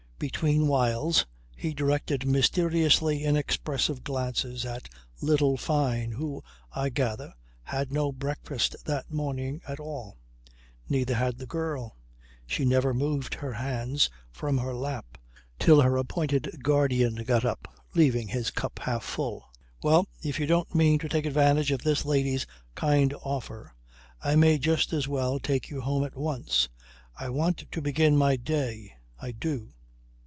Between 0.21 0.67
whiles 0.67 1.25
he 1.57 1.73
directed 1.73 2.27
mysteriously 2.27 3.23
inexpressive 3.23 4.03
glances 4.03 4.67
at 4.67 4.87
little 5.19 5.57
Fyne, 5.57 6.11
who, 6.11 6.43
I 6.71 6.89
gather, 6.89 7.33
had 7.63 7.91
no 7.91 8.11
breakfast 8.11 8.75
that 8.85 9.09
morning 9.11 9.61
at 9.67 9.79
all. 9.79 10.19
Neither 10.87 11.15
had 11.15 11.39
the 11.39 11.47
girl. 11.47 11.97
She 12.45 12.65
never 12.65 12.93
moved 12.93 13.33
her 13.33 13.53
hands 13.53 14.11
from 14.31 14.59
her 14.59 14.75
lap 14.75 15.17
till 15.57 15.81
her 15.81 15.97
appointed 15.97 16.55
guardian 16.61 17.15
got 17.23 17.43
up, 17.43 17.67
leaving 17.95 18.27
his 18.27 18.51
cup 18.51 18.77
half 18.77 19.03
full. 19.03 19.49
"Well. 19.81 20.05
If 20.21 20.39
you 20.39 20.45
don't 20.45 20.75
mean 20.75 20.99
to 20.99 21.09
take 21.09 21.25
advantage 21.25 21.71
of 21.71 21.81
this 21.81 22.05
lady's 22.05 22.45
kind 22.75 23.11
offer 23.23 23.73
I 24.23 24.35
may 24.35 24.59
just 24.59 24.93
as 24.93 25.07
well 25.07 25.39
take 25.39 25.71
you 25.71 25.81
home 25.81 26.03
at 26.03 26.15
once. 26.15 26.69
I 27.17 27.29
want 27.29 27.65
to 27.71 27.81
begin 27.81 28.15
my 28.15 28.35
day 28.35 28.93
I 29.19 29.31
do." 29.31 29.73